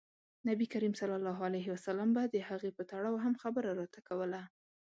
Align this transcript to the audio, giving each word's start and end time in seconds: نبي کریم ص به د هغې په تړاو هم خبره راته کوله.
نبي 0.47 0.65
کریم 0.73 0.93
ص 0.99 1.01
به 2.15 2.23
د 2.33 2.37
هغې 2.49 2.71
په 2.77 2.83
تړاو 2.91 3.15
هم 3.23 3.33
خبره 3.43 3.69
راته 3.79 3.99
کوله. 4.07 4.41